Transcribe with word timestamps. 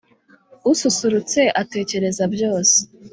ususurutse 0.71 1.41
atekereza 1.61 2.23
byose. 2.33 2.77